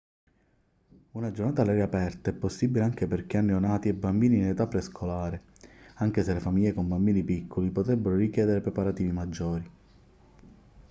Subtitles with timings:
[1.11, 4.65] una giornata all'aria aperta è possibile anche per chi ha neonati e bambini in età
[4.65, 5.43] prescolare
[5.97, 9.71] anche se le famiglie con bambini piccoli potrebbero richiedere preparativi maggiori